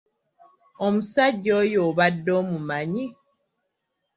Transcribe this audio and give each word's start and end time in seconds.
Omusajja 0.85 1.51
oyo 1.61 1.79
obadde 1.89 2.31
omumanyi? 2.41 3.05